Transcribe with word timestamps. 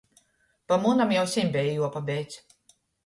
Pa 0.71 0.79
munam 0.85 1.13
jau 1.17 1.25
seņ 1.35 1.51
beja 1.59 1.77
juopabeidz. 1.77 2.39